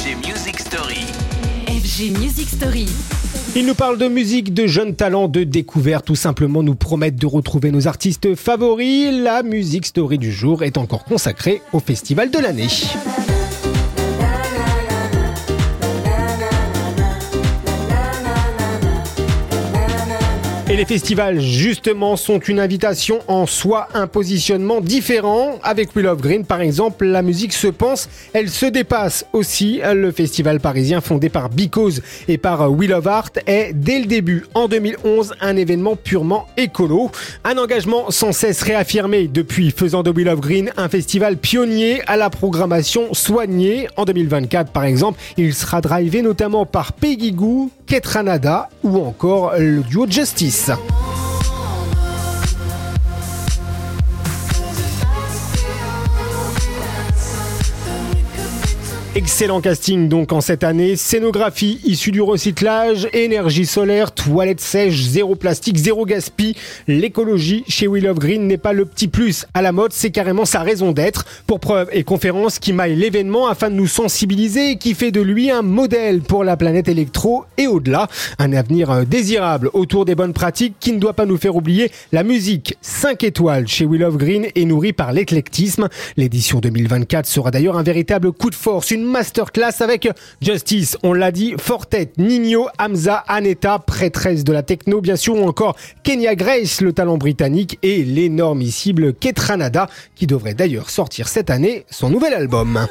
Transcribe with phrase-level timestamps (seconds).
[0.00, 1.04] FG Music Story.
[1.66, 2.86] FG Music Story.
[3.54, 7.26] Ils nous parlent de musique, de jeunes talents, de découvertes, tout simplement nous promettent de
[7.26, 9.12] retrouver nos artistes favoris.
[9.12, 12.68] La Music Story du jour est encore consacrée au Festival de l'année.
[20.70, 25.58] Et les festivals, justement, sont une invitation en soi, un positionnement différent.
[25.64, 29.80] Avec Will of Green, par exemple, la musique se pense, elle se dépasse aussi.
[29.92, 34.44] Le festival parisien fondé par Because et par Will of Art est, dès le début,
[34.54, 37.10] en 2011, un événement purement écolo.
[37.42, 42.16] Un engagement sans cesse réaffirmé depuis faisant de Will of Green un festival pionnier à
[42.16, 43.88] la programmation soignée.
[43.96, 49.82] En 2024, par exemple, il sera drivé notamment par Peggy Goo, Ketranada ou encore le
[49.82, 50.70] duo Justice.
[59.20, 60.96] Excellent casting donc en cette année.
[60.96, 66.54] Scénographie issue du recyclage, énergie solaire, toilettes sèches, zéro plastique, zéro gaspille.
[66.88, 70.46] L'écologie chez Will of Green n'est pas le petit plus à la mode, c'est carrément
[70.46, 71.26] sa raison d'être.
[71.46, 75.20] Pour preuve et conférence qui maille l'événement afin de nous sensibiliser et qui fait de
[75.20, 78.08] lui un modèle pour la planète électro et au-delà.
[78.38, 81.90] Un avenir euh, désirable autour des bonnes pratiques qui ne doit pas nous faire oublier
[82.12, 85.88] la musique 5 étoiles chez Will of Green est nourrie par l'éclectisme.
[86.16, 90.08] L'édition 2024 sera d'ailleurs un véritable coup de force, une masterclass avec
[90.40, 95.46] Justice, on l'a dit, Fortet, Nino, Hamza, Aneta, prêtresse de la techno bien sûr, ou
[95.46, 101.84] encore Kenya Grace, le talent britannique, et l'énormissime Ketranada, qui devrait d'ailleurs sortir cette année
[101.90, 102.86] son nouvel album.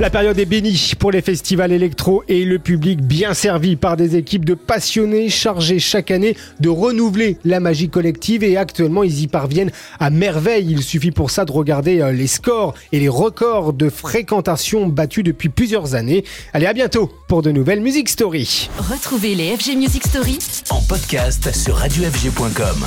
[0.00, 4.16] La période est bénie pour les festivals électro et le public bien servi par des
[4.16, 9.26] équipes de passionnés chargés chaque année de renouveler la magie collective et actuellement ils y
[9.26, 10.68] parviennent à merveille.
[10.70, 15.22] Il suffit pour ça de regarder euh, les scores et les records de fréquentation battus
[15.22, 16.24] depuis plusieurs années.
[16.54, 18.70] Allez à bientôt pour de nouvelles Music Story.
[18.78, 20.38] Retrouvez les FG Music Story
[20.70, 22.86] En podcast sur radiofg.com.